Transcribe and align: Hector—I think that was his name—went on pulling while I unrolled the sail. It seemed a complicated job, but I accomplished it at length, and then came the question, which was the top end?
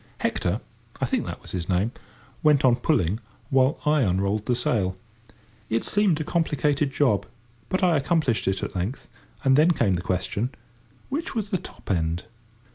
Hector—I 0.17 1.05
think 1.05 1.27
that 1.27 1.43
was 1.43 1.51
his 1.51 1.69
name—went 1.69 2.65
on 2.65 2.77
pulling 2.77 3.19
while 3.51 3.79
I 3.85 4.01
unrolled 4.01 4.47
the 4.47 4.55
sail. 4.55 4.97
It 5.69 5.83
seemed 5.83 6.19
a 6.19 6.23
complicated 6.23 6.91
job, 6.91 7.27
but 7.69 7.83
I 7.83 7.97
accomplished 7.97 8.47
it 8.47 8.63
at 8.63 8.75
length, 8.75 9.07
and 9.43 9.55
then 9.55 9.69
came 9.69 9.93
the 9.93 10.01
question, 10.01 10.55
which 11.09 11.35
was 11.35 11.51
the 11.51 11.59
top 11.59 11.91
end? 11.91 12.23